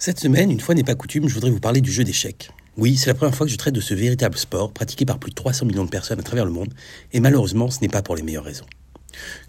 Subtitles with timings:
[0.00, 2.50] Cette semaine, une fois n'est pas coutume, je voudrais vous parler du jeu d'échecs.
[2.76, 5.30] Oui, c'est la première fois que je traite de ce véritable sport pratiqué par plus
[5.30, 6.72] de 300 millions de personnes à travers le monde,
[7.12, 8.66] et malheureusement, ce n'est pas pour les meilleures raisons.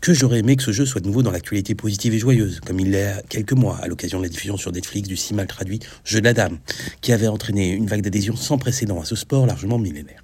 [0.00, 2.80] Que j'aurais aimé que ce jeu soit de nouveau dans l'actualité positive et joyeuse, comme
[2.80, 5.80] il l'est quelques mois à l'occasion de la diffusion sur Netflix du si mal traduit
[6.02, 6.58] Jeu de la Dame,
[7.02, 10.22] qui avait entraîné une vague d'adhésion sans précédent à ce sport largement millénaire.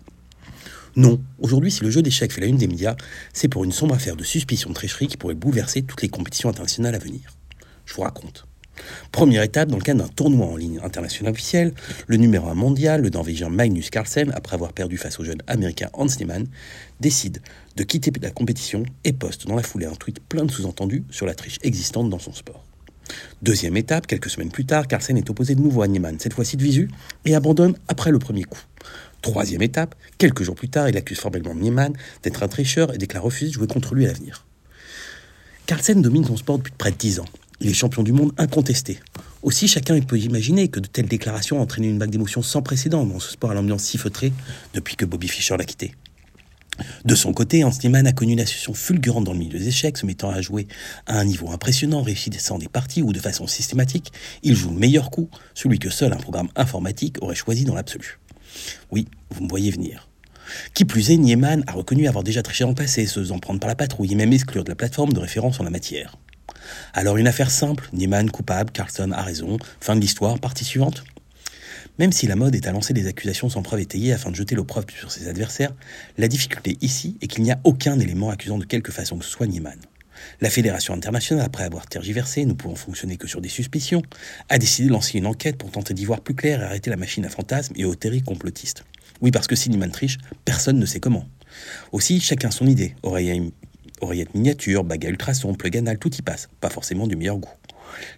[0.97, 2.97] Non, aujourd'hui, si le jeu d'échecs fait la une des médias,
[3.35, 6.49] c'est pour une sombre affaire de suspicion de tricherie qui pourrait bouleverser toutes les compétitions
[6.49, 7.37] internationales à venir.
[7.85, 8.47] Je vous raconte.
[9.15, 11.73] Première étape, dans le cadre d'un tournoi en ligne international officiel,
[12.09, 15.89] le numéro 1 mondial, le norvégien Magnus Carlsen, après avoir perdu face au jeune américain
[15.93, 16.49] Hans Niemann,
[16.99, 17.41] décide
[17.77, 21.27] de quitter la compétition et poste dans la foulée un tweet plein de sous-entendus sur
[21.27, 22.65] la triche existante dans son sport.
[23.41, 26.57] Deuxième étape, quelques semaines plus tard, Carlsen est opposé de nouveau à Niemann, cette fois-ci
[26.57, 26.91] de visu,
[27.25, 28.63] et abandonne après le premier coup.
[29.23, 31.93] Troisième étape, quelques jours plus tard, il accuse formellement Niemann
[32.25, 34.45] d'être un tricheur et déclare refuser de jouer contre lui à l'avenir.
[35.67, 37.27] Carlsen domine son sport depuis près de 10 ans.
[37.61, 38.99] Il est champion du monde incontesté.
[39.43, 43.21] Aussi, chacun peut imaginer que de telles déclarations entraîné une vague d'émotions sans précédent dans
[43.21, 44.33] ce sport à l'ambiance si feutrée
[44.73, 45.95] depuis que Bobby Fischer l'a quitté.
[47.05, 49.97] De son côté, Hans Niemann a connu une association fulgurante dans le milieu des échecs,
[49.97, 50.67] se mettant à jouer
[51.07, 55.11] à un niveau impressionnant, réussissant des parties où, de façon systématique, il joue le meilleur
[55.11, 58.19] coup, celui que seul un programme informatique aurait choisi dans l'absolu.
[58.91, 60.09] Oui, vous me voyez venir.
[60.75, 63.69] Qui plus est, Niemann a reconnu avoir déjà triché en passé, se faisant prendre par
[63.69, 66.17] la patrouille et même exclure de la plateforme de référence en la matière.
[66.93, 71.05] Alors une affaire simple, Niemann coupable, Carlson a raison, fin de l'histoire, partie suivante
[71.99, 74.55] Même si la mode est à lancer des accusations sans preuve étayée afin de jeter
[74.55, 75.73] l'opprobre sur ses adversaires,
[76.19, 79.31] la difficulté ici est qu'il n'y a aucun élément accusant de quelque façon que ce
[79.31, 79.79] soit Niemann.
[80.41, 84.03] La Fédération internationale, après avoir tergiversé, nous pouvons fonctionner que sur des suspicions,
[84.49, 86.97] a décidé de lancer une enquête pour tenter d'y voir plus clair et arrêter la
[86.97, 88.85] machine à fantasmes et aux théories complotistes.
[89.21, 91.27] Oui, parce que si Niemann triche, personne ne sait comment.
[91.93, 92.95] Aussi, chacun son idée.
[94.05, 97.49] Oreille Oreillette miniature, baga ultrason, plug anal, tout y passe, pas forcément du meilleur goût.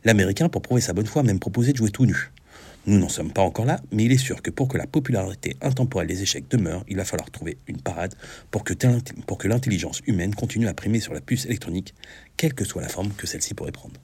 [0.04, 2.32] L'américain, pour prouver sa bonne foi, a même proposé de jouer tout nu.
[2.86, 5.56] Nous n'en sommes pas encore là, mais il est sûr que pour que la popularité
[5.60, 8.14] intemporelle des échecs demeure, il va falloir trouver une parade
[8.50, 11.94] pour que l'intelligence humaine continue à primer sur la puce électronique,
[12.36, 13.94] quelle que soit la forme que celle-ci pourrait prendre.